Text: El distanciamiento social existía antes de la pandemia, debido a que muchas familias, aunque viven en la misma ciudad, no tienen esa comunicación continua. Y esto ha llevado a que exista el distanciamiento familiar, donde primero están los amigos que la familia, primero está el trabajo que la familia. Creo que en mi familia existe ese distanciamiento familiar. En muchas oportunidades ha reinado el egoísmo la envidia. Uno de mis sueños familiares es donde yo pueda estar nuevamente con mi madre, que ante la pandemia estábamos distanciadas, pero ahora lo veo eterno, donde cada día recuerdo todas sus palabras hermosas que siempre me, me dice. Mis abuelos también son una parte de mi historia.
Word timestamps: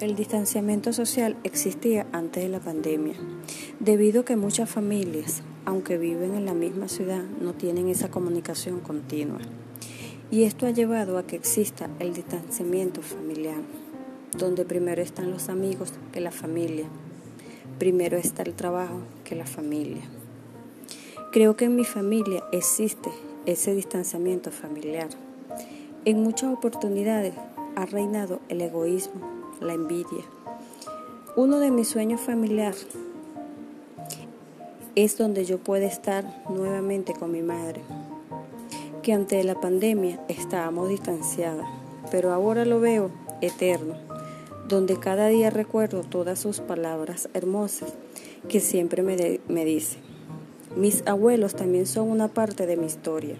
El 0.00 0.14
distanciamiento 0.14 0.92
social 0.92 1.36
existía 1.42 2.06
antes 2.12 2.44
de 2.44 2.48
la 2.48 2.60
pandemia, 2.60 3.16
debido 3.80 4.20
a 4.20 4.24
que 4.24 4.36
muchas 4.36 4.70
familias, 4.70 5.42
aunque 5.64 5.98
viven 5.98 6.36
en 6.36 6.44
la 6.44 6.54
misma 6.54 6.86
ciudad, 6.86 7.24
no 7.40 7.52
tienen 7.52 7.88
esa 7.88 8.08
comunicación 8.08 8.78
continua. 8.78 9.40
Y 10.30 10.44
esto 10.44 10.66
ha 10.66 10.70
llevado 10.70 11.18
a 11.18 11.26
que 11.26 11.34
exista 11.34 11.90
el 11.98 12.14
distanciamiento 12.14 13.02
familiar, 13.02 13.56
donde 14.38 14.64
primero 14.64 15.02
están 15.02 15.32
los 15.32 15.48
amigos 15.48 15.92
que 16.12 16.20
la 16.20 16.30
familia, 16.30 16.86
primero 17.80 18.16
está 18.16 18.42
el 18.42 18.54
trabajo 18.54 19.00
que 19.24 19.34
la 19.34 19.46
familia. 19.46 20.02
Creo 21.32 21.56
que 21.56 21.64
en 21.64 21.74
mi 21.74 21.84
familia 21.84 22.44
existe 22.52 23.10
ese 23.46 23.74
distanciamiento 23.74 24.52
familiar. 24.52 25.08
En 26.04 26.22
muchas 26.22 26.52
oportunidades 26.52 27.34
ha 27.74 27.84
reinado 27.84 28.38
el 28.48 28.60
egoísmo 28.60 29.38
la 29.60 29.74
envidia. 29.74 30.24
Uno 31.36 31.58
de 31.58 31.70
mis 31.70 31.88
sueños 31.88 32.20
familiares 32.20 32.86
es 34.94 35.16
donde 35.16 35.44
yo 35.44 35.58
pueda 35.58 35.86
estar 35.86 36.24
nuevamente 36.50 37.14
con 37.14 37.30
mi 37.30 37.42
madre, 37.42 37.82
que 39.02 39.12
ante 39.12 39.42
la 39.44 39.60
pandemia 39.60 40.20
estábamos 40.28 40.88
distanciadas, 40.88 41.68
pero 42.10 42.32
ahora 42.32 42.64
lo 42.64 42.80
veo 42.80 43.10
eterno, 43.40 43.94
donde 44.66 44.98
cada 44.98 45.28
día 45.28 45.50
recuerdo 45.50 46.02
todas 46.02 46.40
sus 46.40 46.60
palabras 46.60 47.28
hermosas 47.32 47.92
que 48.48 48.60
siempre 48.60 49.02
me, 49.02 49.40
me 49.46 49.64
dice. 49.64 49.98
Mis 50.76 51.06
abuelos 51.06 51.54
también 51.54 51.86
son 51.86 52.10
una 52.10 52.28
parte 52.28 52.66
de 52.66 52.76
mi 52.76 52.86
historia. 52.86 53.36